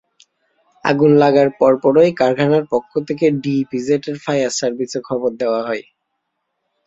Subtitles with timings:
[0.85, 5.83] আগুন লাগার পরপরই কারখানার পক্ষ থেকে ডিইপিজেডের ফায়ার সার্ভিসে খবর দেওয়া হয়।